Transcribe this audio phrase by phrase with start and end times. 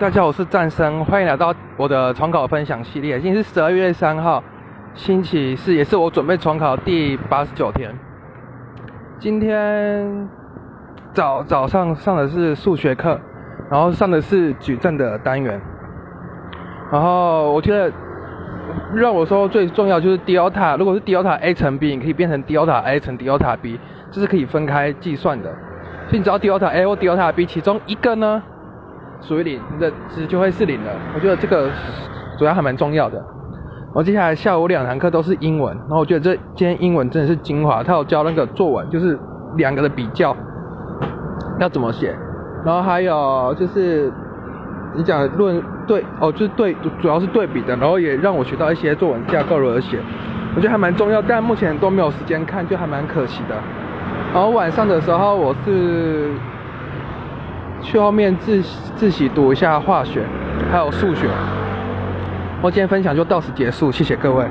[0.00, 3.18] 大家好，我是战生，欢迎来到我的重考分享系列。
[3.18, 4.40] 今天是十二月三号，
[4.94, 7.92] 星期四，也是我准备重考第八十九天。
[9.18, 10.28] 今天
[11.12, 13.18] 早早上上的是数学课，
[13.68, 15.60] 然后上的是矩阵的单元。
[16.92, 17.92] 然后我觉得
[18.94, 23.80] 让我说最重要就是 delta，如果是 delta a 乘 b，你可以变成 delta a 乘 delta b，
[24.12, 25.50] 这是可以分开计算的。
[26.06, 28.40] 所以你知道 delta a 或 delta b 其中一个呢？
[29.20, 30.92] 属于零，你的值就会是零了。
[31.14, 31.70] 我觉得这个
[32.38, 33.16] 主要还蛮重要的。
[33.18, 37.82] 然后接下来下午两堂课都是英文，然后我觉得这今天英文真的是精华。
[37.82, 39.18] 他有教那个作文，就是
[39.56, 40.36] 两个的比较
[41.58, 42.14] 要怎么写，
[42.64, 44.12] 然后还有就是
[44.94, 49.98] 你讲论对哦，就是对，主要是对比的，然后也让我学到一些作文架构如何写，
[50.54, 51.20] 我觉得还蛮重要。
[51.20, 53.56] 但目前都没有时间看，就还蛮可惜的。
[54.32, 56.30] 然后晚上的时候我是。
[57.82, 58.62] 去后面自
[58.96, 60.22] 自习读一下化学，
[60.70, 61.26] 还有数学。
[62.60, 64.44] 我今天分享就到此结束，谢谢各位。